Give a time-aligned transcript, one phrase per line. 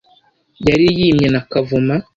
[0.67, 1.95] yari yimye na kavoma.